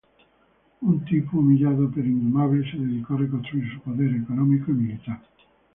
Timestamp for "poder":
3.81-4.11